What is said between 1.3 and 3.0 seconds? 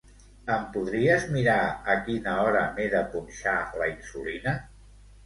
mirar a quina hora m'he